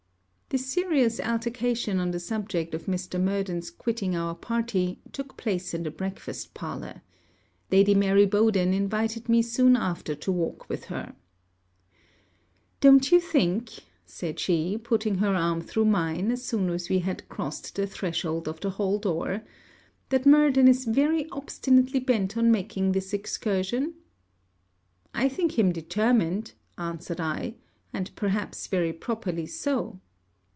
This 0.53 0.65
serious 0.65 1.17
altercation 1.21 1.97
on 1.97 2.11
the 2.11 2.19
subject 2.19 2.73
of 2.75 2.85
Mr. 2.87 3.17
Murden's 3.21 3.71
quitting 3.71 4.17
our 4.17 4.35
party, 4.35 4.99
took 5.13 5.37
place 5.37 5.73
in 5.73 5.83
the 5.83 5.91
breakfast 5.91 6.53
parlour. 6.53 7.01
Lady 7.71 7.95
Mary 7.95 8.25
Bowden 8.25 8.73
invited 8.73 9.29
me 9.29 9.41
soon 9.41 9.77
after 9.77 10.13
to 10.13 10.29
walk 10.29 10.67
with 10.67 10.83
her. 10.91 11.15
'Don't 12.81 13.13
you 13.13 13.21
think,' 13.21 13.85
said 14.05 14.41
she, 14.41 14.77
putting 14.77 15.19
her 15.19 15.33
arm 15.33 15.61
through 15.61 15.85
mine, 15.85 16.31
as 16.31 16.43
soon 16.43 16.69
as 16.69 16.89
we 16.89 16.99
had 16.99 17.29
crossed 17.29 17.73
the 17.77 17.87
threshold 17.87 18.45
of 18.49 18.59
the 18.59 18.71
Hall 18.71 18.99
door, 18.99 19.43
'that 20.09 20.25
Murden 20.25 20.67
is 20.67 20.83
very 20.83 21.29
obstinately 21.29 22.01
bent 22.01 22.35
on 22.35 22.51
making 22.51 22.91
this 22.91 23.13
excursion?' 23.13 23.93
'I 25.13 25.29
think 25.29 25.57
him 25.57 25.71
determined,' 25.71 26.51
answered 26.77 27.21
I; 27.21 27.55
'and 27.93 28.13
perhaps 28.17 28.67
very 28.67 28.91
properly 28.91 29.45
so.' 29.45 30.01